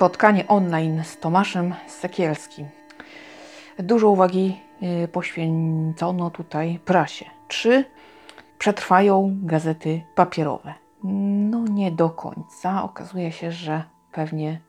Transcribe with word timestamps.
Spotkanie 0.00 0.48
online 0.48 1.04
z 1.04 1.18
Tomaszem 1.18 1.74
Sekielskim. 1.86 2.68
Dużo 3.78 4.08
uwagi 4.08 4.60
y, 5.04 5.08
poświęcono 5.08 6.30
tutaj 6.30 6.78
prasie. 6.84 7.24
Czy 7.48 7.84
przetrwają 8.58 9.38
gazety 9.42 10.02
papierowe? 10.14 10.74
No 11.50 11.64
nie 11.64 11.90
do 11.92 12.10
końca. 12.10 12.82
Okazuje 12.82 13.32
się, 13.32 13.52
że 13.52 13.84
pewnie 14.12 14.60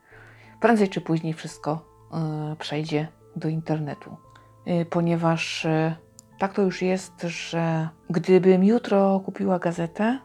prędzej 0.59 0.89
czy 0.89 1.02
później 1.02 1.34
wszystko 1.34 1.86
y, 2.54 2.55
przejdzie 2.55 3.07
do 3.36 3.50
internetu. 3.50 4.15
Y, 4.68 4.86
ponieważ 4.86 5.68
tak 6.39 6.54
to 6.54 6.61
już 6.61 6.82
jest, 6.82 7.21
że 7.21 7.89
gdybym 8.09 8.64
jutro 8.64 9.20
kupiła 9.25 9.59
gazetę, 9.59 10.20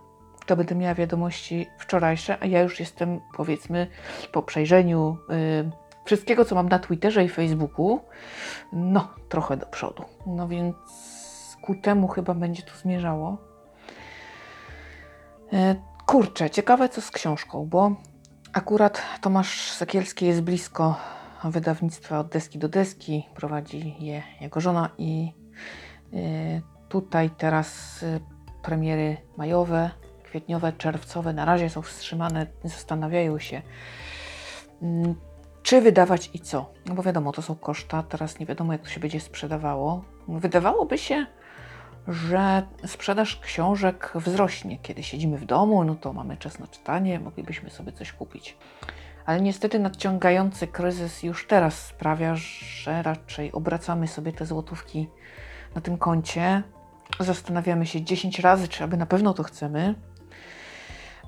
to 0.47 0.57
będę 0.57 0.75
miała 0.75 0.95
wiadomości 0.95 1.67
wczorajsze, 1.79 2.37
a 2.41 2.47
ja 2.47 2.63
już 2.63 2.81
jestem, 2.81 3.21
powiedzmy, 3.37 3.87
po 4.33 4.43
przejrzeniu 4.43 5.19
y, 5.31 5.71
wszystkiego, 6.05 6.45
co 6.45 6.55
mam 6.55 6.69
na 6.69 6.79
Twitterze 6.79 7.25
i 7.25 7.29
Facebooku, 7.29 8.01
no, 8.73 9.09
trochę 9.29 9.57
do 9.57 9.67
przodu. 9.67 10.05
No 10.27 10.49
więc 10.49 10.77
ku 11.63 11.75
temu 11.75 12.09
chyba 12.09 12.35
będzie 12.35 12.63
to 12.63 12.77
zmierzało. 12.83 13.39
Y, 15.53 15.57
kurczę, 16.07 16.51
ciekawe 16.51 16.89
co 16.89 17.01
z 17.01 17.11
książką, 17.11 17.67
bo 17.67 17.97
akurat 18.53 19.03
Tomasz 19.21 19.71
Sekielski 19.71 20.27
jest 20.27 20.41
blisko 20.41 20.97
wydawnictwa 21.45 22.19
od 22.19 22.29
deski 22.29 22.59
do 22.59 22.69
deski, 22.69 23.29
prowadzi 23.35 23.95
je 23.99 24.23
jego 24.41 24.61
żona 24.61 24.91
i 24.99 25.33
y, 26.15 26.63
tutaj 26.89 27.31
teraz 27.31 28.03
y, 28.03 28.21
premiery 28.63 29.17
majowe 29.37 29.91
kwietniowe, 30.37 30.73
czerwcowe 30.73 31.33
na 31.33 31.45
razie 31.45 31.71
są 31.71 31.83
wstrzymane, 31.83 32.47
zastanawiają 32.65 33.39
się, 33.39 33.63
mm, 34.83 35.15
czy 35.63 35.81
wydawać 35.81 36.31
i 36.35 36.41
co. 36.41 36.73
No 36.87 36.95
bo 36.95 37.03
wiadomo, 37.03 37.33
to 37.33 37.43
są 37.43 37.55
koszta, 37.55 38.03
teraz 38.03 38.39
nie 38.39 38.47
wiadomo, 38.47 38.73
jak 38.73 38.83
to 38.83 38.89
się 38.89 39.01
będzie 39.01 39.21
sprzedawało. 39.21 40.05
Wydawałoby 40.29 40.99
się, 40.99 41.27
że 42.09 42.67
sprzedaż 42.87 43.37
książek 43.37 44.13
wzrośnie. 44.15 44.79
Kiedy 44.79 45.03
siedzimy 45.03 45.39
w 45.39 45.45
domu, 45.45 45.85
no 45.85 45.95
to 45.95 46.13
mamy 46.13 46.37
czas 46.37 46.59
na 46.59 46.67
czytanie, 46.67 47.21
moglibyśmy 47.21 47.71
sobie 47.71 47.93
coś 47.93 48.13
kupić. 48.13 48.57
Ale 49.27 49.41
niestety 49.41 49.79
nadciągający 49.79 50.67
kryzys 50.67 51.23
już 51.23 51.47
teraz 51.47 51.87
sprawia, 51.87 52.35
że 52.37 53.03
raczej 53.03 53.53
obracamy 53.53 54.09
sobie 54.09 54.33
te 54.33 54.47
złotówki 54.47 55.09
na 55.75 55.81
tym 55.81 55.99
koncie. 55.99 56.63
Zastanawiamy 57.21 57.87
się 57.87 58.03
10 58.03 58.39
razy, 58.39 58.69
czy 58.69 58.85
aby 58.85 58.97
na 58.97 59.07
pewno 59.07 59.35
to 59.35 59.43
chcemy 59.43 59.95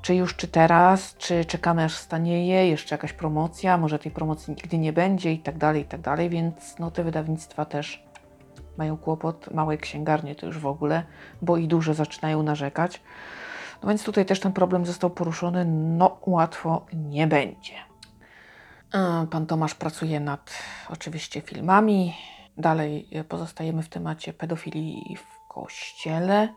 czy 0.09 0.15
już, 0.15 0.37
czy 0.37 0.49
teraz, 0.49 1.17
czy 1.17 1.45
czekamy 1.45 1.85
aż 1.85 1.95
stanieje, 1.95 2.69
jeszcze 2.69 2.95
jakaś 2.95 3.13
promocja, 3.13 3.79
może 3.79 3.99
tej 3.99 4.13
promocji 4.13 4.55
nigdy 4.55 4.79
nie 4.79 4.93
będzie 4.93 5.33
i 5.33 5.39
tak 5.39 5.59
dalej, 5.59 5.83
i 5.83 5.85
tak 5.85 6.01
dalej, 6.01 6.31
więc 6.31 6.79
no 6.79 6.91
te 6.91 7.05
wydawnictwa 7.05 7.65
też 7.65 8.03
mają 8.79 8.97
kłopot, 8.97 9.55
małe 9.55 9.77
księgarnie 9.77 10.35
to 10.35 10.47
już 10.47 10.59
w 10.59 10.67
ogóle, 10.67 11.03
bo 11.43 11.57
i 11.57 11.69
duże 11.69 11.95
zaczynają 11.95 12.43
narzekać. 12.43 13.01
No 13.83 13.89
więc 13.89 14.05
tutaj 14.05 14.27
też 14.27 14.41
ten 14.41 14.53
problem 14.53 14.87
został 14.87 15.11
poruszony, 15.11 15.65
no 15.65 16.19
łatwo 16.27 16.87
nie 16.93 17.27
będzie. 17.27 17.75
Pan 19.31 19.47
Tomasz 19.47 19.75
pracuje 19.75 20.21
nad 20.21 20.53
oczywiście 20.91 21.41
filmami, 21.41 22.15
dalej 22.59 23.09
pozostajemy 23.29 23.83
w 23.83 23.89
temacie 23.89 24.33
pedofilii 24.33 25.17
w 25.17 25.49
kościele. 25.49 26.49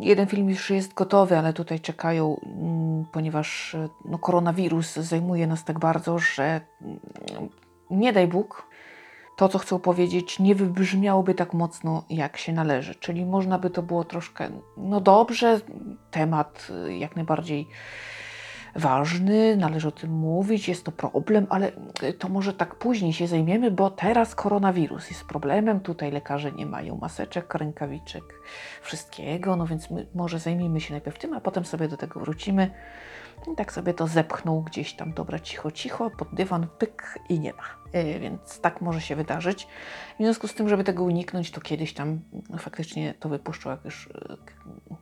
Jeden 0.00 0.26
film 0.26 0.50
już 0.50 0.70
jest 0.70 0.94
gotowy, 0.94 1.38
ale 1.38 1.52
tutaj 1.52 1.80
czekają, 1.80 2.40
mm, 2.42 3.04
ponieważ 3.12 3.76
no, 4.04 4.18
koronawirus 4.18 4.94
zajmuje 4.94 5.46
nas 5.46 5.64
tak 5.64 5.78
bardzo, 5.78 6.18
że 6.18 6.60
mm, 6.82 6.98
nie 7.90 8.12
daj 8.12 8.28
Bóg, 8.28 8.66
to 9.36 9.48
co 9.48 9.58
chcą 9.58 9.78
powiedzieć 9.78 10.38
nie 10.38 10.54
wybrzmiałoby 10.54 11.34
tak 11.34 11.54
mocno, 11.54 12.04
jak 12.10 12.36
się 12.36 12.52
należy. 12.52 12.94
Czyli 12.94 13.26
można 13.26 13.58
by 13.58 13.70
to 13.70 13.82
było 13.82 14.04
troszkę, 14.04 14.48
no 14.76 15.00
dobrze, 15.00 15.60
temat 16.10 16.68
jak 16.98 17.16
najbardziej 17.16 17.68
ważny, 18.74 19.56
należy 19.56 19.88
o 19.88 19.90
tym 19.90 20.10
mówić, 20.10 20.68
jest 20.68 20.84
to 20.84 20.92
problem, 20.92 21.46
ale 21.50 21.72
to 22.18 22.28
może 22.28 22.52
tak 22.52 22.74
później 22.74 23.12
się 23.12 23.26
zajmiemy, 23.26 23.70
bo 23.70 23.90
teraz 23.90 24.34
koronawirus 24.34 25.10
jest 25.10 25.24
problemem. 25.24 25.80
Tutaj 25.80 26.10
lekarze 26.10 26.52
nie 26.52 26.66
mają 26.66 26.96
maseczek, 26.96 27.54
rękawiczek, 27.54 28.24
wszystkiego, 28.82 29.56
no 29.56 29.66
więc 29.66 29.88
może 30.14 30.38
zajmijmy 30.38 30.80
się 30.80 30.94
najpierw 30.94 31.18
tym, 31.18 31.34
a 31.34 31.40
potem 31.40 31.64
sobie 31.64 31.88
do 31.88 31.96
tego 31.96 32.20
wrócimy. 32.20 32.70
I 33.52 33.56
tak 33.56 33.72
sobie 33.72 33.94
to 33.94 34.06
zepchnął 34.06 34.62
gdzieś 34.62 34.94
tam, 34.94 35.12
dobra, 35.12 35.38
cicho, 35.38 35.70
cicho, 35.70 36.10
pod 36.10 36.34
dywan, 36.34 36.66
pyk 36.78 37.18
i 37.28 37.40
nie 37.40 37.52
ma. 37.52 37.62
Yy, 37.92 38.20
więc 38.20 38.60
tak 38.60 38.80
może 38.80 39.00
się 39.00 39.16
wydarzyć. 39.16 39.68
W 40.14 40.22
związku 40.22 40.48
z 40.48 40.54
tym, 40.54 40.68
żeby 40.68 40.84
tego 40.84 41.04
uniknąć, 41.04 41.50
to 41.50 41.60
kiedyś 41.60 41.94
tam 41.94 42.20
no, 42.50 42.58
faktycznie 42.58 43.14
to 43.20 43.28
wypuszczą, 43.28 43.70
jak 43.70 43.84
już. 43.84 44.08
Yy, 44.28 44.96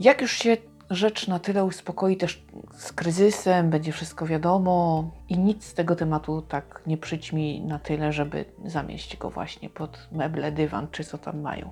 jak 0.00 0.20
już 0.20 0.32
się 0.32 0.56
rzecz 0.94 1.28
na 1.28 1.38
tyle 1.38 1.64
uspokoi 1.64 2.16
też 2.16 2.44
z 2.76 2.92
kryzysem, 2.92 3.70
będzie 3.70 3.92
wszystko 3.92 4.26
wiadomo 4.26 5.10
i 5.28 5.38
nic 5.38 5.64
z 5.64 5.74
tego 5.74 5.96
tematu 5.96 6.42
tak 6.42 6.82
nie 6.86 6.96
przyćmi 6.96 7.60
na 7.60 7.78
tyle, 7.78 8.12
żeby 8.12 8.44
zamieść 8.64 9.16
go 9.16 9.30
właśnie 9.30 9.70
pod 9.70 10.08
meble, 10.12 10.52
dywan 10.52 10.88
czy 10.90 11.04
co 11.04 11.18
tam 11.18 11.40
mają. 11.40 11.70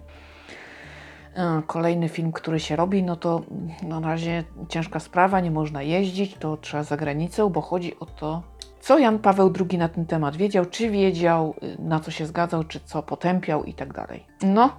E, 1.35 1.63
kolejny 1.67 2.09
film, 2.09 2.33
który 2.33 2.61
się 2.61 2.77
robi, 2.77 3.03
no 3.03 3.17
to 3.17 3.43
na 3.83 4.01
razie 4.01 4.45
ciężka 4.69 5.01
sprawa, 5.01 5.41
nie 5.41 5.51
można 5.51 5.83
jeździć, 5.83 6.35
to 6.35 6.57
trzeba 6.57 6.83
za 6.83 6.97
granicę, 6.97 7.51
bo 7.51 7.61
chodzi 7.61 8.01
o 8.01 8.07
to, 8.07 8.43
co 8.81 8.99
Jan 8.99 9.19
Paweł 9.19 9.53
II 9.61 9.79
na 9.79 9.89
ten 9.89 10.07
temat 10.07 10.37
wiedział, 10.37 10.67
czy 10.67 10.91
wiedział, 10.91 11.55
na 11.79 12.01
co 12.01 12.11
się 12.11 12.27
zgadzał, 12.27 12.65
czy 12.65 12.81
co 12.81 13.03
potępiał 13.03 13.65
i 13.65 13.75
tak 13.75 13.93
dalej. 13.93 14.27
No, 14.43 14.71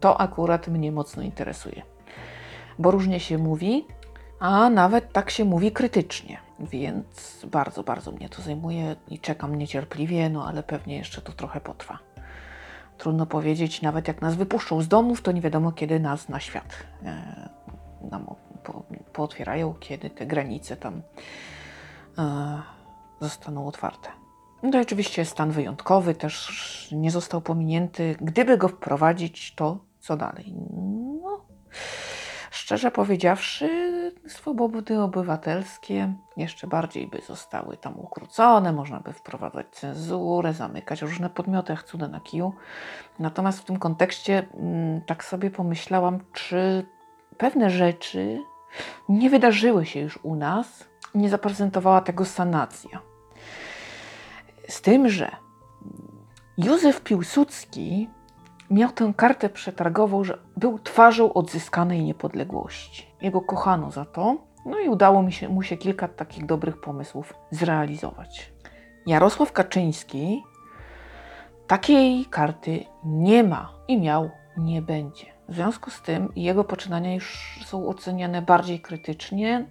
to 0.00 0.20
akurat 0.20 0.68
mnie 0.68 0.92
mocno 0.92 1.22
interesuje 1.22 1.97
bo 2.78 2.90
różnie 2.90 3.20
się 3.20 3.38
mówi, 3.38 3.86
a 4.40 4.70
nawet 4.70 5.12
tak 5.12 5.30
się 5.30 5.44
mówi 5.44 5.72
krytycznie. 5.72 6.38
Więc 6.60 7.46
bardzo, 7.50 7.82
bardzo 7.82 8.12
mnie 8.12 8.28
to 8.28 8.42
zajmuje 8.42 8.96
i 9.08 9.18
czekam 9.18 9.54
niecierpliwie, 9.54 10.30
no 10.30 10.46
ale 10.46 10.62
pewnie 10.62 10.96
jeszcze 10.96 11.22
to 11.22 11.32
trochę 11.32 11.60
potrwa. 11.60 11.98
Trudno 12.98 13.26
powiedzieć, 13.26 13.82
nawet 13.82 14.08
jak 14.08 14.22
nas 14.22 14.34
wypuszczą 14.34 14.80
z 14.80 14.88
domów, 14.88 15.22
to 15.22 15.32
nie 15.32 15.40
wiadomo, 15.40 15.72
kiedy 15.72 16.00
nas 16.00 16.28
na 16.28 16.40
świat 16.40 16.76
e, 17.04 17.48
nam 18.10 18.26
po, 18.64 18.82
pootwierają, 19.12 19.74
kiedy 19.80 20.10
te 20.10 20.26
granice 20.26 20.76
tam 20.76 21.02
e, 22.18 22.62
zostaną 23.20 23.66
otwarte. 23.66 24.08
No 24.62 24.70
to 24.70 24.80
oczywiście 24.80 25.24
stan 25.24 25.50
wyjątkowy 25.50 26.14
też 26.14 26.88
nie 26.92 27.10
został 27.10 27.40
pominięty. 27.40 28.16
Gdyby 28.20 28.58
go 28.58 28.68
wprowadzić, 28.68 29.54
to 29.54 29.78
co 30.00 30.16
dalej? 30.16 30.54
No, 31.22 31.40
Szczerze 32.68 32.90
powiedziawszy, 32.90 33.68
swobody 34.26 35.00
obywatelskie 35.00 36.14
jeszcze 36.36 36.66
bardziej 36.66 37.06
by 37.06 37.20
zostały 37.20 37.76
tam 37.76 38.00
ukrócone, 38.00 38.72
można 38.72 39.00
by 39.00 39.12
wprowadzać 39.12 39.66
cenzurę, 39.70 40.52
zamykać 40.52 41.02
różne 41.02 41.30
podmioty, 41.30 41.72
jak 41.72 41.82
cuda 41.82 42.08
na 42.08 42.20
kiju. 42.20 42.52
Natomiast 43.18 43.60
w 43.60 43.64
tym 43.64 43.78
kontekście 43.78 44.46
mm, 44.54 45.00
tak 45.00 45.24
sobie 45.24 45.50
pomyślałam, 45.50 46.18
czy 46.32 46.86
pewne 47.36 47.70
rzeczy 47.70 48.38
nie 49.08 49.30
wydarzyły 49.30 49.86
się 49.86 50.00
już 50.00 50.18
u 50.22 50.34
nas, 50.34 50.84
nie 51.14 51.28
zaprezentowała 51.28 52.00
tego 52.00 52.24
sanacja. 52.24 53.00
Z 54.68 54.82
tym, 54.82 55.08
że 55.08 55.30
Józef 56.58 57.00
Piłsudski 57.00 58.08
miał 58.70 58.90
tę 58.90 59.12
kartę 59.16 59.48
przetargową, 59.48 60.24
że 60.24 60.38
był 60.56 60.78
twarzą 60.78 61.32
odzyskanej 61.32 62.02
niepodległości. 62.02 63.06
Jego 63.20 63.40
kochano 63.40 63.90
za 63.90 64.04
to, 64.04 64.36
no 64.66 64.78
i 64.78 64.88
udało 64.88 65.22
mi 65.22 65.32
się, 65.32 65.48
mu 65.48 65.62
się 65.62 65.76
kilka 65.76 66.08
takich 66.08 66.46
dobrych 66.46 66.80
pomysłów 66.80 67.34
zrealizować. 67.50 68.52
Jarosław 69.06 69.52
Kaczyński 69.52 70.42
takiej 71.66 72.26
karty 72.26 72.84
nie 73.04 73.44
ma 73.44 73.72
i 73.88 74.00
miał 74.00 74.30
nie 74.56 74.82
będzie. 74.82 75.26
W 75.48 75.54
związku 75.54 75.90
z 75.90 76.02
tym 76.02 76.32
jego 76.36 76.64
poczynania 76.64 77.14
już 77.14 77.60
są 77.66 77.88
oceniane 77.88 78.42
bardziej 78.42 78.80
krytycznie 78.80 79.66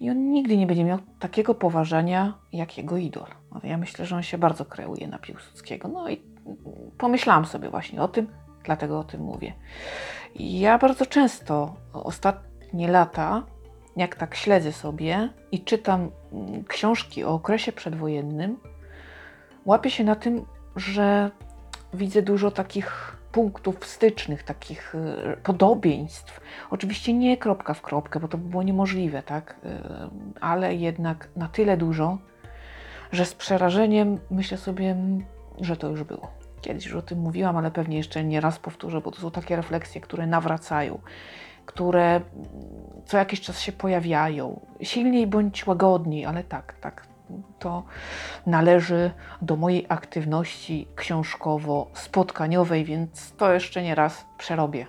i 0.00 0.10
on 0.10 0.30
nigdy 0.30 0.56
nie 0.56 0.66
będzie 0.66 0.84
miał 0.84 0.98
takiego 1.18 1.54
poważania 1.54 2.34
jak 2.52 2.78
jego 2.78 2.96
idol. 2.96 3.26
Ja 3.62 3.78
myślę, 3.78 4.06
że 4.06 4.16
on 4.16 4.22
się 4.22 4.38
bardzo 4.38 4.64
kreuje 4.64 5.08
na 5.08 5.18
Piłsudskiego. 5.18 5.88
No 5.88 6.10
i 6.10 6.31
pomyślałam 6.98 7.44
sobie 7.44 7.70
właśnie 7.70 8.02
o 8.02 8.08
tym, 8.08 8.26
dlatego 8.64 8.98
o 8.98 9.04
tym 9.04 9.20
mówię. 9.20 9.52
Ja 10.34 10.78
bardzo 10.78 11.06
często, 11.06 11.74
ostatnie 11.92 12.88
lata, 12.88 13.42
jak 13.96 14.16
tak 14.16 14.34
śledzę 14.34 14.72
sobie 14.72 15.28
i 15.52 15.64
czytam 15.64 16.10
mm, 16.32 16.64
książki 16.64 17.24
o 17.24 17.30
okresie 17.30 17.72
przedwojennym, 17.72 18.58
łapię 19.64 19.90
się 19.90 20.04
na 20.04 20.16
tym, 20.16 20.44
że 20.76 21.30
widzę 21.94 22.22
dużo 22.22 22.50
takich 22.50 23.16
punktów 23.32 23.86
stycznych, 23.86 24.42
takich 24.42 24.94
y, 24.94 25.36
podobieństw. 25.42 26.40
Oczywiście 26.70 27.12
nie 27.12 27.36
kropka 27.36 27.74
w 27.74 27.82
kropkę, 27.82 28.20
bo 28.20 28.28
to 28.28 28.38
by 28.38 28.48
było 28.48 28.62
niemożliwe, 28.62 29.22
tak? 29.22 29.56
Y, 29.64 29.68
ale 30.40 30.74
jednak 30.74 31.28
na 31.36 31.48
tyle 31.48 31.76
dużo, 31.76 32.18
że 33.12 33.24
z 33.24 33.34
przerażeniem 33.34 34.18
myślę 34.30 34.58
sobie, 34.58 34.96
że 35.64 35.76
to 35.76 35.88
już 35.88 36.02
było. 36.02 36.30
Kiedyś 36.60 36.86
już 36.86 36.94
o 36.94 37.02
tym 37.02 37.18
mówiłam, 37.18 37.56
ale 37.56 37.70
pewnie 37.70 37.96
jeszcze 37.96 38.24
nie 38.24 38.40
raz 38.40 38.58
powtórzę, 38.58 39.00
bo 39.00 39.10
to 39.10 39.20
są 39.20 39.30
takie 39.30 39.56
refleksje, 39.56 40.00
które 40.00 40.26
nawracają, 40.26 41.00
które 41.66 42.20
co 43.06 43.18
jakiś 43.18 43.40
czas 43.40 43.60
się 43.60 43.72
pojawiają, 43.72 44.60
silniej 44.82 45.26
bądź 45.26 45.66
łagodniej, 45.66 46.26
ale 46.26 46.44
tak, 46.44 46.74
tak, 46.80 47.06
to 47.58 47.84
należy 48.46 49.10
do 49.42 49.56
mojej 49.56 49.86
aktywności 49.88 50.88
książkowo-spotkaniowej, 50.96 52.84
więc 52.84 53.32
to 53.32 53.52
jeszcze 53.52 53.82
nie 53.82 53.94
raz 53.94 54.24
przerobię. 54.38 54.86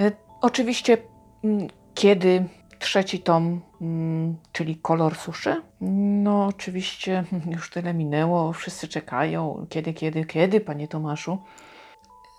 E, 0.00 0.12
oczywiście, 0.40 0.98
mm, 1.44 1.68
kiedy 1.94 2.44
trzeci 2.82 3.20
tom, 3.20 3.60
mm, 3.80 4.36
czyli 4.52 4.76
kolor 4.76 5.16
suszy, 5.16 5.62
no 5.80 6.46
oczywiście 6.46 7.24
już 7.54 7.70
tyle 7.70 7.94
minęło, 7.94 8.52
wszyscy 8.52 8.88
czekają. 8.88 9.66
Kiedy, 9.68 9.92
kiedy, 9.92 10.24
kiedy, 10.24 10.60
panie 10.60 10.88
Tomaszu? 10.88 11.38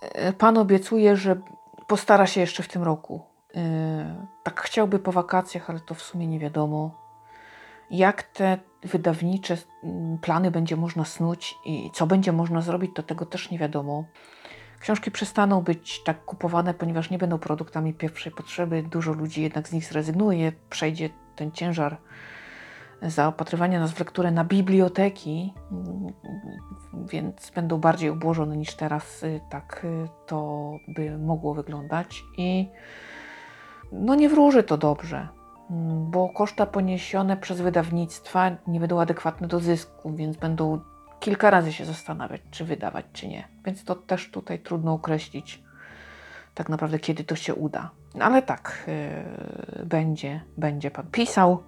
E, 0.01 0.34
pan 0.34 0.57
obiecuje, 0.57 1.16
że 1.16 1.36
postara 1.88 2.28
się 2.28 2.42
jeszcze 2.42 2.63
w 2.63 2.68
tym 2.68 2.84
roku. 2.84 3.22
E, 3.56 4.25
tak 4.44 4.62
chciałby 4.62 5.00
po 5.00 5.12
wakacjach, 5.12 5.69
ale 5.69 5.80
to 5.80 5.94
w 5.94 6.01
sumie 6.01 6.28
nie 6.28 6.40
wiadomo 6.40 7.04
jak 7.94 8.24
te 8.24 8.57
wydawnicze 8.84 9.57
mm, 9.84 10.18
plany 10.18 10.51
będzie 10.51 10.75
można 10.75 11.06
snuć 11.06 11.56
i 11.66 11.92
co 11.94 12.07
będzie 12.07 12.31
można 12.31 12.62
zrobić, 12.62 12.92
to 12.96 13.04
tego 13.04 13.25
też 13.25 13.51
nie 13.51 13.60
wiadomo. 13.60 14.04
Książki 14.84 15.12
przestaną 15.12 15.62
być 15.62 16.04
tak 16.04 16.26
kupowane, 16.26 16.74
ponieważ 16.74 17.10
nie 17.10 17.18
będą 17.18 17.40
produktami 17.40 17.94
pierwszej 17.94 18.32
potrzeby. 18.32 18.84
Dużo 18.84 19.14
ludzi 19.14 19.42
jednak 19.42 19.68
z 19.68 19.72
nich 19.72 19.86
zrezygnuje, 19.86 20.52
przejdzie 20.70 21.10
ten 21.36 21.52
ciężar 21.52 21.98
zaopatrywania 23.02 23.80
nas 23.80 23.92
w 23.92 24.00
lekturę 24.00 24.32
na 24.32 24.44
biblioteki, 24.44 25.54
więc 27.12 27.52
będą 27.56 27.78
bardziej 27.78 28.10
obłożone 28.10 28.58
niż 28.58 28.76
teraz. 28.76 29.24
Y, 29.24 29.42
tak 29.50 29.82
y, 29.84 30.08
to 30.28 30.72
by 30.88 31.18
mogło 31.18 31.54
wyglądać 31.54 32.24
i 32.38 32.70
no 33.92 34.16
nie 34.16 34.30
wróży 34.30 34.64
to 34.64 34.78
dobrze 34.78 35.28
bo 36.10 36.30
koszta 36.30 36.66
poniesione 36.66 37.38
przez 37.38 37.62
wydawnictwa 37.62 38.52
nie 38.68 38.80
będą 38.80 39.02
adekwatne 39.02 39.48
do 39.48 39.60
zysku, 39.60 40.14
więc 40.16 40.38
będą 40.38 40.80
kilka 41.24 41.50
razy 41.50 41.74
się 41.74 41.86
zastanawiać, 41.86 42.42
czy 42.52 42.66
wydawać, 42.66 43.06
czy 43.14 43.28
nie. 43.28 43.48
Więc 43.66 43.84
to 43.84 43.96
też 43.96 44.31
tutaj 44.31 44.60
trudno 44.60 44.94
określić 44.94 45.64
tak 46.54 46.70
naprawdę, 46.70 47.00
kiedy 47.00 47.24
to 47.24 47.36
się 47.36 47.56
uda. 47.56 47.92
Ale 48.20 48.42
tak, 48.42 48.90
yy, 49.78 49.86
będzie, 49.86 50.42
będzie 50.58 50.92
Pan 50.92 51.08
pisał. 51.12 51.64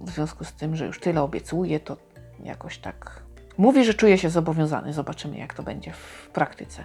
W 0.00 0.10
związku 0.10 0.44
z 0.44 0.52
tym, 0.52 0.76
że 0.76 0.86
już 0.86 1.00
tyle 1.00 1.22
obiecuje, 1.22 1.80
to 1.80 1.96
jakoś 2.44 2.78
tak 2.78 3.22
mówi, 3.58 3.84
że 3.84 3.94
czuje 3.94 4.18
się 4.18 4.30
zobowiązany. 4.30 4.92
Zobaczymy, 4.92 5.38
jak 5.38 5.54
to 5.54 5.62
będzie 5.62 5.92
w 5.92 6.28
praktyce. 6.32 6.84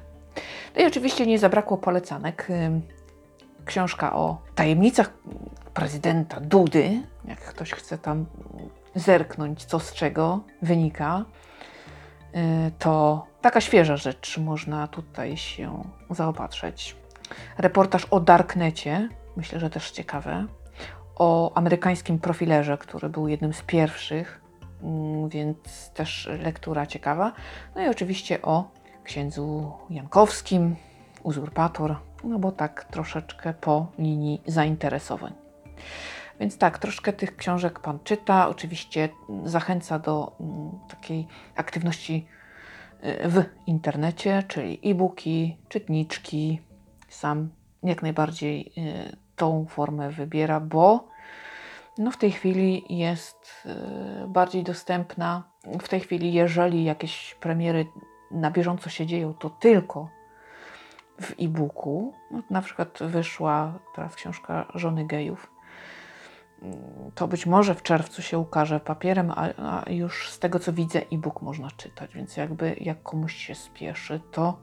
No 0.75 0.81
i 0.81 0.85
oczywiście 0.85 1.25
nie 1.25 1.39
zabrakło 1.39 1.77
polecanek. 1.77 2.45
Yy, 2.49 2.81
książka 3.65 4.15
o 4.15 4.41
tajemnicach 4.55 5.13
prezydenta 5.73 6.39
Dudy, 6.39 7.01
jak 7.25 7.39
ktoś 7.39 7.71
chce 7.71 7.97
tam 7.97 8.25
zerknąć, 8.95 9.65
co 9.65 9.79
z 9.79 9.93
czego 9.93 10.39
wynika, 10.61 11.25
y, 12.35 12.71
to 12.79 13.25
taka 13.41 13.61
świeża 13.61 13.97
rzecz 13.97 14.37
można 14.37 14.87
tutaj 14.87 15.37
się 15.37 15.83
zaopatrzyć. 16.09 16.95
Reportaż 17.57 18.05
o 18.05 18.19
Darknecie, 18.19 19.09
myślę, 19.35 19.59
że 19.59 19.69
też 19.69 19.91
ciekawe, 19.91 20.45
o 21.15 21.53
amerykańskim 21.55 22.19
profilerze, 22.19 22.77
który 22.77 23.09
był 23.09 23.27
jednym 23.27 23.53
z 23.53 23.61
pierwszych, 23.61 24.41
mm, 24.83 25.29
więc 25.29 25.89
też 25.93 26.29
lektura 26.43 26.85
ciekawa. 26.85 27.31
No 27.75 27.81
i 27.81 27.87
oczywiście 27.87 28.41
o 28.41 28.71
księdzu 29.03 29.71
Jankowskim, 29.89 30.75
uzurpator, 31.23 31.95
no 32.23 32.39
bo 32.39 32.51
tak 32.51 32.85
troszeczkę 32.85 33.53
po 33.53 33.87
linii 33.99 34.41
zainteresowań. 34.47 35.33
Więc 36.43 36.57
tak, 36.57 36.79
troszkę 36.79 37.13
tych 37.13 37.35
książek 37.35 37.79
Pan 37.79 37.99
czyta. 38.03 38.47
Oczywiście 38.47 39.09
zachęca 39.45 39.99
do 39.99 40.35
mm, 40.39 40.71
takiej 40.89 41.27
aktywności 41.55 42.27
y, 43.03 43.29
w 43.29 43.43
internecie, 43.67 44.43
czyli 44.47 44.79
e-booki, 44.83 45.57
czytniczki. 45.69 46.61
Sam 47.09 47.49
jak 47.83 48.01
najbardziej 48.01 48.73
y, 48.77 49.17
tą 49.35 49.65
formę 49.69 50.09
wybiera, 50.09 50.59
bo 50.59 51.07
no 51.97 52.11
w 52.11 52.17
tej 52.17 52.31
chwili 52.31 52.83
jest 52.89 53.65
y, 53.65 54.27
bardziej 54.27 54.63
dostępna. 54.63 55.43
W 55.81 55.89
tej 55.89 55.99
chwili, 55.99 56.33
jeżeli 56.33 56.83
jakieś 56.83 57.35
premiery 57.39 57.85
na 58.31 58.51
bieżąco 58.51 58.89
się 58.89 59.05
dzieją, 59.05 59.33
to 59.33 59.49
tylko 59.49 60.09
w 61.21 61.31
e-booku. 61.39 62.13
No, 62.31 62.41
na 62.49 62.61
przykład 62.61 62.99
wyszła 63.01 63.79
teraz 63.95 64.15
książka 64.15 64.65
Żony 64.75 65.05
Gejów. 65.05 65.52
To 67.15 67.27
być 67.27 67.45
może 67.45 67.75
w 67.75 67.83
czerwcu 67.83 68.21
się 68.21 68.39
ukaże 68.39 68.79
papierem, 68.79 69.31
a, 69.31 69.49
a 69.57 69.89
już 69.89 70.29
z 70.29 70.39
tego 70.39 70.59
co 70.59 70.73
widzę, 70.73 71.01
e-book 71.11 71.41
można 71.41 71.71
czytać, 71.71 72.15
więc 72.15 72.37
jakby 72.37 72.75
jak 72.81 73.03
komuś 73.03 73.35
się 73.35 73.55
spieszy, 73.55 74.19
to 74.31 74.57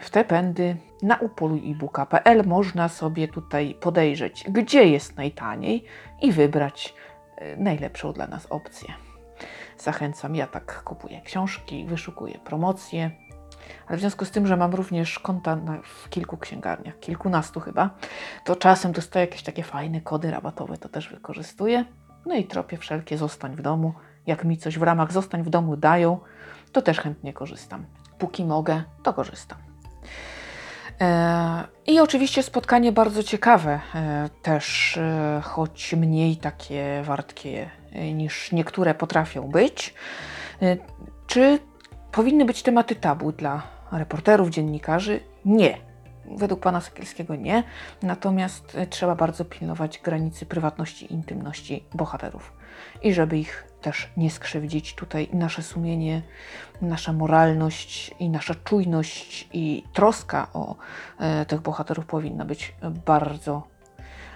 w 0.00 0.10
te 0.10 0.24
pędy 0.24 0.76
na 1.02 1.16
upoluj 1.16 1.70
e-booka.pl 1.70 2.46
można 2.46 2.88
sobie 2.88 3.28
tutaj 3.28 3.74
podejrzeć, 3.80 4.44
gdzie 4.48 4.84
jest 4.84 5.16
najtaniej 5.16 5.84
i 6.22 6.32
wybrać 6.32 6.94
e, 7.36 7.56
najlepszą 7.56 8.12
dla 8.12 8.26
nas 8.26 8.46
opcję. 8.46 8.94
Zachęcam, 9.78 10.34
ja 10.34 10.46
tak 10.46 10.82
kupuję 10.82 11.20
książki, 11.20 11.84
wyszukuję 11.84 12.38
promocje, 12.44 13.10
ale 13.86 13.96
w 13.96 14.00
związku 14.00 14.24
z 14.24 14.30
tym, 14.30 14.46
że 14.46 14.56
mam 14.56 14.74
również 14.74 15.18
konta 15.18 15.58
w 15.84 16.08
kilku 16.08 16.36
księgarniach, 16.36 17.00
kilkunastu 17.00 17.60
chyba, 17.60 17.90
to 18.44 18.56
czasem 18.56 18.92
dostaję 18.92 19.26
jakieś 19.26 19.42
takie 19.42 19.62
fajne 19.62 20.00
kody 20.00 20.30
rabatowe, 20.30 20.76
to 20.76 20.88
też 20.88 21.08
wykorzystuję. 21.08 21.84
No 22.26 22.34
i 22.34 22.44
tropię 22.44 22.76
wszelkie 22.76 23.18
zostań 23.18 23.56
w 23.56 23.62
domu. 23.62 23.94
Jak 24.26 24.44
mi 24.44 24.58
coś 24.58 24.78
w 24.78 24.82
ramach 24.82 25.12
zostań 25.12 25.42
w 25.42 25.50
domu 25.50 25.76
dają, 25.76 26.18
to 26.72 26.82
też 26.82 27.00
chętnie 27.00 27.32
korzystam. 27.32 27.84
Póki 28.18 28.44
mogę, 28.44 28.82
to 29.02 29.12
korzystam. 29.12 29.58
E, 31.00 31.64
I 31.86 32.00
oczywiście 32.00 32.42
spotkanie 32.42 32.92
bardzo 32.92 33.22
ciekawe, 33.22 33.80
e, 33.94 34.28
też 34.42 34.96
e, 34.96 35.40
choć 35.44 35.94
mniej 35.94 36.36
takie 36.36 37.02
wartkie 37.04 37.70
niż 38.14 38.52
niektóre 38.52 38.94
potrafią 38.94 39.42
być. 39.42 39.94
Czy 41.26 41.58
powinny 42.12 42.44
być 42.44 42.62
tematy 42.62 42.94
tabu 42.94 43.32
dla 43.32 43.62
reporterów, 43.92 44.50
dziennikarzy? 44.50 45.20
Nie. 45.44 45.78
Według 46.36 46.60
pana 46.60 46.80
Sekielskiego 46.80 47.36
nie. 47.36 47.62
Natomiast 48.02 48.74
e, 48.74 48.86
trzeba 48.86 49.14
bardzo 49.14 49.44
pilnować 49.44 49.98
granicy 49.98 50.46
prywatności 50.46 51.06
i 51.06 51.12
intymności 51.12 51.84
bohaterów. 51.94 52.52
I 53.02 53.14
żeby 53.14 53.38
ich 53.38 53.64
też 53.80 54.08
nie 54.16 54.30
skrzywdzić, 54.30 54.94
tutaj 54.94 55.28
nasze 55.32 55.62
sumienie, 55.62 56.22
nasza 56.82 57.12
moralność 57.12 58.14
i 58.18 58.28
nasza 58.30 58.54
czujność 58.54 59.48
i 59.52 59.84
troska 59.92 60.46
o 60.52 60.76
e, 61.18 61.46
tych 61.46 61.60
bohaterów 61.60 62.06
powinna 62.06 62.44
być 62.44 62.74
bardzo 63.06 63.62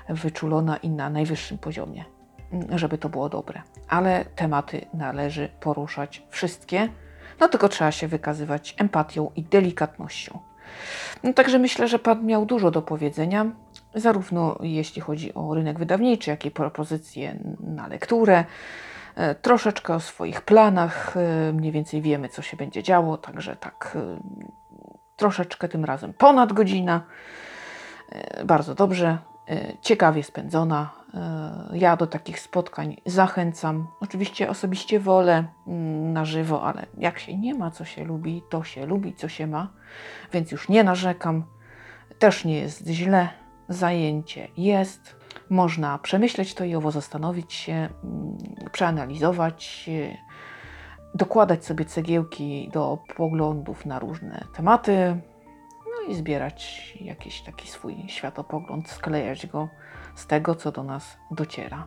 wyczulona 0.09 0.77
i 0.77 0.91
na 0.91 1.11
najwyższym 1.11 1.59
poziomie, 1.59 2.05
żeby 2.71 2.99
to 2.99 3.09
było 3.09 3.29
dobre. 3.29 3.63
Ale 3.89 4.25
tematy 4.25 4.87
należy 4.95 5.49
poruszać 5.61 6.23
wszystkie 6.31 6.89
no 7.41 7.49
tylko 7.49 7.69
trzeba 7.69 7.93
się 7.93 8.09
wykazywać 8.09 8.75
empatią 8.79 9.31
i 9.37 9.43
delikatnością. 9.43 10.39
No, 11.23 11.33
także 11.33 11.59
myślę, 11.59 11.89
że 11.89 11.99
Pan 11.99 12.27
miał 12.27 12.47
dużo 12.47 12.71
do 12.71 12.83
powiedzenia, 12.83 13.47
zarówno 13.95 14.59
jeśli 14.61 15.03
chodzi 15.03 15.35
o 15.35 15.55
rynek 15.55 15.79
wydawniczy, 15.79 16.31
jak 16.31 16.47
i 16.47 16.51
propozycje 16.51 17.39
na 17.61 17.87
lekturę. 17.87 18.45
E, 19.15 19.35
troszeczkę 19.35 19.95
o 19.95 20.01
swoich 20.01 20.43
planach, 20.43 21.17
e, 21.17 21.53
mniej 21.53 21.73
więcej 21.73 22.03
wiemy, 22.03 22.29
co 22.29 22.43
się 22.43 22.57
będzie 22.57 22.83
działo, 22.83 23.17
także 23.17 23.57
tak 23.57 23.97
e, 23.97 24.21
troszeczkę 25.17 25.69
tym 25.69 25.85
razem 25.85 26.13
ponad 26.13 26.53
godzina. 26.53 27.03
Bardzo 28.45 28.75
dobrze, 28.75 29.19
ciekawie 29.81 30.23
spędzona. 30.23 31.04
E, 31.15 31.69
ja 31.73 31.97
do 31.97 32.07
takich 32.07 32.41
spotkań 32.41 32.97
zachęcam. 33.07 33.87
Oczywiście 34.01 34.51
osobiście 34.51 35.01
wolę 35.01 35.45
mm, 35.67 36.13
na 36.13 36.25
żywo, 36.25 36.63
ale 36.63 36.87
jak 36.99 37.19
się 37.19 37.37
nie 37.37 37.55
ma, 37.55 37.71
co 37.71 37.85
się 37.85 38.05
lubi, 38.05 38.43
to 38.51 38.65
się 38.65 38.87
lubi, 38.87 39.15
co 39.15 39.29
się 39.29 39.47
ma, 39.47 39.73
więc 40.33 40.53
już 40.53 40.69
nie 40.69 40.85
narzekam. 40.85 41.45
Też 42.19 42.45
nie 42.45 42.59
jest 42.59 42.87
źle. 42.87 43.29
Zajęcie 43.69 44.49
jest. 44.57 45.17
Można 45.51 45.99
przemyśleć 45.99 46.55
to 46.55 46.65
i 46.65 46.75
owo 46.75 46.91
zastanowić 46.91 47.53
się, 47.53 47.73
mm, 47.73 48.39
przeanalizować, 48.73 49.91
dokładać 51.15 51.65
sobie 51.65 51.85
cegiełki 51.85 52.71
do 52.73 52.99
poglądów 53.17 53.87
na 53.87 53.99
różne 53.99 54.45
tematy, 54.57 55.21
no 55.87 56.13
i 56.13 56.15
zbierać 56.15 56.93
jakiś 57.01 57.41
taki 57.41 57.69
swój 57.69 57.97
światopogląd, 58.09 58.89
sklejać 58.89 59.47
go 59.47 59.69
z 60.17 60.27
tego, 60.27 60.55
co 60.55 60.73
do 60.73 60.83
nas 60.83 61.05
dociera 61.31 61.87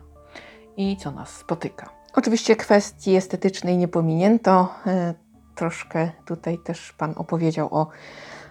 i 0.76 0.96
co 0.96 1.10
nas 1.10 1.28
spotyka. 1.28 1.90
Oczywiście 2.14 2.56
kwestii 2.56 3.16
estetycznej 3.16 3.76
nie 3.76 3.88
pominięto. 3.88 4.74
E, 4.86 5.14
Troszkę 5.54 6.10
tutaj 6.26 6.58
też 6.58 6.92
Pan 6.92 7.14
opowiedział 7.16 7.74
o 7.74 7.86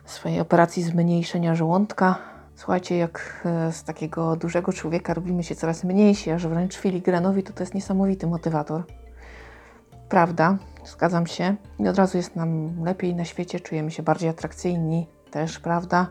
swojej 0.06 0.40
operacji 0.40 0.84
zmniejszenia 0.84 1.56
żołądka. 1.56 2.16
Słuchajcie, 2.56 2.98
jak 2.98 3.42
e, 3.46 3.72
z 3.72 3.84
takiego 3.84 4.36
dużego 4.36 4.74
człowieka 4.74 5.14
robimy 5.14 5.44
się 5.44 5.56
coraz 5.56 5.84
mniejsi, 5.84 6.32
aż 6.32 6.48
wręcz 6.48 6.78
filigranowi, 6.78 7.44
to 7.44 7.54
to 7.54 7.64
jest 7.64 7.74
niesamowity 7.74 8.28
motywator. 8.28 8.84
Prawda, 10.10 10.58
zgadzam 10.86 11.28
się. 11.28 11.56
I 11.80 11.88
od 11.88 11.98
razu 11.98 12.18
jest 12.18 12.36
nam 12.36 12.84
lepiej 12.84 13.16
na 13.16 13.26
świecie, 13.26 13.60
czujemy 13.60 13.92
się 13.92 14.04
bardziej 14.04 14.30
atrakcyjni, 14.30 15.08
też, 15.32 15.60
prawda? 15.60 16.08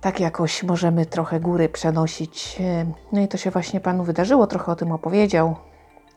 Tak 0.00 0.20
jakoś 0.20 0.62
możemy 0.62 1.06
trochę 1.06 1.40
góry 1.40 1.68
przenosić. 1.68 2.56
E, 2.60 2.86
No 3.12 3.20
i 3.20 3.28
to 3.28 3.36
się 3.38 3.50
właśnie 3.50 3.80
Panu 3.80 4.04
wydarzyło, 4.04 4.46
trochę 4.46 4.72
o 4.72 4.76
tym 4.76 4.92
opowiedział. 4.92 5.56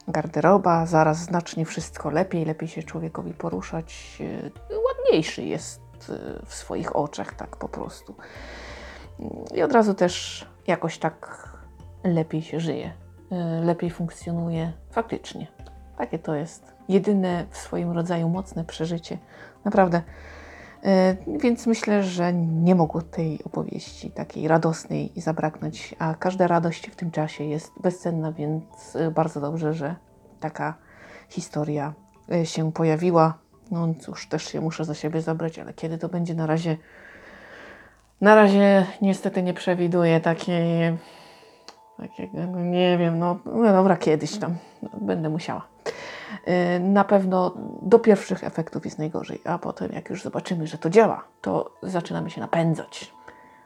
Garderoba, 0.08 0.86
zaraz 0.86 1.18
znacznie 1.18 1.66
wszystko 1.66 2.10
lepiej, 2.10 2.46
lepiej 2.46 2.70
się 2.70 2.84
człowiekowi 2.84 3.34
poruszać. 3.34 4.18
e, 4.72 4.75
Ładniejszy 4.78 5.44
jest 5.44 5.82
e, 6.10 6.46
w 6.46 6.54
swoich 6.54 6.96
oczach, 6.96 7.34
tak 7.34 7.56
po 7.58 7.70
prostu. 7.70 8.16
I 9.56 9.63
od 9.63 9.72
razu 9.72 9.94
też 9.94 10.46
jakoś 10.68 10.98
tak 10.98 11.50
lepiej 12.04 12.42
się 12.42 12.60
żyje, 12.60 12.94
lepiej 13.62 13.90
funkcjonuje 13.90 14.74
faktycznie. 14.92 15.48
Takie 15.98 16.20
to 16.20 16.36
jest 16.36 16.74
jedyne 16.90 17.46
w 17.50 17.58
swoim 17.58 17.92
rodzaju 17.92 18.30
mocne 18.30 18.63
przeżycie. 18.66 19.18
Naprawdę. 19.66 20.02
E, 20.84 21.16
Więc 21.28 21.68
myślę, 21.68 22.04
że 22.04 22.34
nie 22.34 22.75
mogło 22.75 23.02
tej 23.02 23.44
opowieści 23.44 24.12
takiej 24.12 24.48
radosnej 24.48 25.12
zabraknąć, 25.16 25.96
a 26.00 26.13
każda 26.13 26.48
radość 26.48 26.90
w 26.90 26.96
tym 26.96 27.12
czasie 27.12 27.44
jest 27.44 27.72
bezcenna, 27.82 28.32
więc 28.32 28.96
e, 28.96 29.12
bardzo 29.12 29.42
dobrze, 29.42 29.74
że 29.74 29.96
taka 30.40 30.78
historia 31.30 31.94
e, 32.32 32.46
się 32.46 32.72
pojawiła. 32.72 33.38
No 33.72 33.94
cóż, 34.00 34.28
też 34.28 34.44
się 34.44 34.62
muszę 34.62 34.86
za 34.86 34.94
siebie 34.94 35.22
zabrać, 35.22 35.60
ale 35.60 35.74
kiedy 35.74 35.98
to 35.98 36.10
będzie 36.10 36.36
na 36.36 36.46
razie 36.46 36.78
na 38.22 38.36
razie 38.36 38.86
niestety 39.02 39.44
nie 39.44 39.54
przewiduję 39.54 40.20
takiej, 40.20 40.98
takiego, 41.98 42.46
nie 42.60 42.98
wiem, 42.98 43.20
no, 43.20 43.40
no 43.46 43.74
dobra, 43.74 43.98
kiedyś 43.98 44.38
tam 44.38 44.56
będę 45.02 45.30
musiała. 45.30 45.73
Yy, 46.48 46.80
Na 46.80 47.04
pewno 47.04 47.54
do 47.82 48.00
pierwszych 48.00 48.44
efektów 48.44 48.86
jest 48.86 49.00
najgorzej, 49.00 49.42
a 49.46 49.58
potem 49.58 49.92
jak 49.92 50.10
już 50.10 50.24
zobaczymy, 50.24 50.68
że 50.68 50.78
to 50.78 50.90
działa, 50.90 51.24
to 51.42 51.74
zaczynamy 51.84 52.30
się 52.30 52.42
napędzać. 52.42 53.13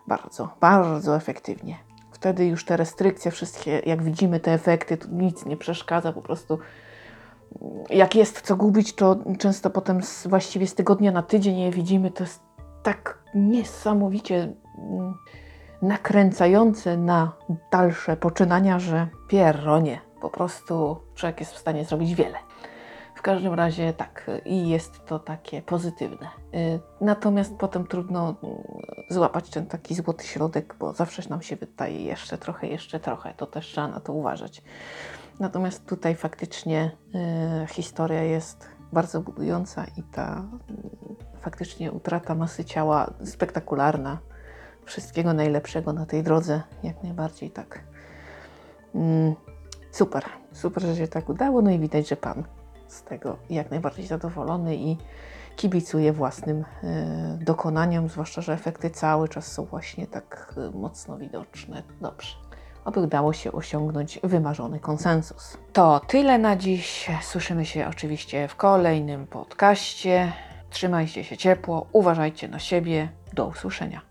Bardzo, 0.07 0.49
bardzo 0.59 1.15
efektywnie. 1.15 1.77
Wtedy 2.11 2.45
już 2.45 2.65
te 2.65 2.77
restrykcje, 2.77 3.31
wszystkie, 3.31 3.81
jak 3.85 4.03
widzimy 4.03 4.39
te 4.39 4.53
efekty, 4.53 4.97
to 4.97 5.07
nic 5.11 5.45
nie 5.45 5.57
przeszkadza, 5.57 6.13
po 6.13 6.21
prostu 6.21 6.59
jak 7.89 8.15
jest 8.15 8.41
co 8.41 8.55
gubić, 8.55 8.95
to 8.95 9.17
często 9.39 9.69
potem 9.69 10.03
z, 10.03 10.27
właściwie 10.27 10.67
z 10.67 10.75
tygodnia 10.75 11.11
na 11.11 11.23
tydzień 11.23 11.59
je 11.59 11.71
widzimy. 11.71 12.11
To 12.11 12.23
jest 12.23 12.41
tak 12.83 13.17
niesamowicie 13.35 14.53
mm, 14.77 15.13
nakręcające 15.81 16.97
na 16.97 17.31
dalsze 17.71 18.17
poczynania, 18.17 18.79
że 18.79 19.07
pierronie, 19.27 19.99
po 20.21 20.29
prostu 20.29 20.97
człowiek 21.15 21.39
jest 21.39 21.53
w 21.53 21.57
stanie 21.57 21.85
zrobić 21.85 22.15
wiele. 22.15 22.37
W 23.15 23.21
każdym 23.21 23.53
razie 23.53 23.93
tak, 23.93 24.31
i 24.45 24.69
jest 24.69 25.05
to 25.05 25.19
takie 25.19 25.61
pozytywne. 25.61 26.27
Y, 26.53 26.79
Natomiast 27.01 27.55
potem 27.57 27.87
trudno 27.87 28.35
mm, 28.43 28.57
złapać 29.09 29.49
ten 29.49 29.65
taki 29.65 29.95
złoty 29.95 30.27
środek, 30.27 30.75
bo 30.79 30.93
zawsze 30.93 31.29
nam 31.29 31.41
się 31.41 31.55
wydaje 31.55 32.03
jeszcze 32.03 32.37
trochę, 32.37 32.67
jeszcze 32.67 32.99
trochę. 32.99 33.33
To 33.37 33.45
też 33.45 33.65
trzeba 33.65 33.87
na 33.87 33.99
to 33.99 34.13
uważać. 34.13 34.63
Natomiast 35.39 35.85
tutaj 35.85 36.15
faktycznie 36.15 36.91
y, 37.63 37.67
historia 37.67 38.23
jest 38.23 38.69
bardzo 38.93 39.21
budująca 39.21 39.85
i 39.97 40.03
ta 40.03 40.45
y, 41.35 41.41
faktycznie 41.41 41.91
utrata 41.91 42.35
masy 42.35 42.65
ciała 42.65 43.13
spektakularna. 43.23 44.17
Wszystkiego 44.85 45.33
najlepszego 45.33 45.93
na 45.93 46.05
tej 46.05 46.23
drodze, 46.23 46.61
jak 46.83 47.03
najbardziej 47.03 47.51
tak. 47.51 47.83
Super, 49.91 50.23
super, 50.51 50.83
że 50.83 50.95
się 50.95 51.07
tak 51.07 51.29
udało. 51.29 51.61
No 51.61 51.71
i 51.71 51.79
widać, 51.79 52.09
że 52.09 52.15
Pan 52.15 52.43
z 52.87 53.03
tego 53.03 53.37
jak 53.49 53.71
najbardziej 53.71 54.07
zadowolony 54.07 54.75
i 54.75 54.97
kibicuje 55.55 56.13
własnym 56.13 56.57
y, 56.59 56.65
dokonaniom, 57.45 58.09
zwłaszcza, 58.09 58.41
że 58.41 58.53
efekty 58.53 58.89
cały 58.89 59.29
czas 59.29 59.51
są 59.51 59.65
właśnie 59.65 60.07
tak 60.07 60.55
y, 60.57 60.77
mocno 60.77 61.17
widoczne. 61.17 61.83
Dobrze 62.01 62.47
aby 62.87 62.99
udało 62.99 63.33
się 63.33 63.51
osiągnąć 63.51 64.19
wymarzony 64.23 64.79
konsensus. 64.79 65.57
To 65.73 66.01
tyle 66.07 66.37
na 66.37 66.55
dziś. 66.55 67.11
Słyszymy 67.21 67.65
się 67.65 67.87
oczywiście 67.87 68.47
w 68.47 68.55
kolejnym 68.55 69.27
podcaście. 69.27 70.31
Trzymajcie 70.69 71.23
się 71.23 71.37
ciepło, 71.37 71.87
uważajcie 71.91 72.47
na 72.47 72.59
siebie. 72.59 73.09
Do 73.33 73.47
usłyszenia. 73.47 74.01